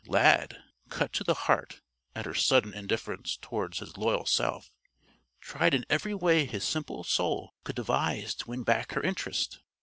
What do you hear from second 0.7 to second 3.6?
cut to the heart at her sudden indifference